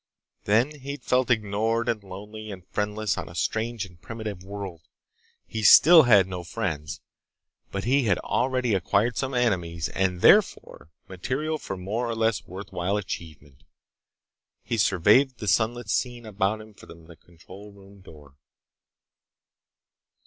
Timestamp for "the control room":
17.05-18.01